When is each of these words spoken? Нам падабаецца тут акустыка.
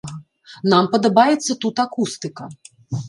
Нам 0.73 0.89
падабаецца 0.95 1.59
тут 1.67 1.75
акустыка. 1.87 2.51